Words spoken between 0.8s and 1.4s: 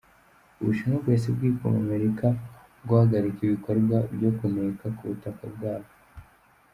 bwahise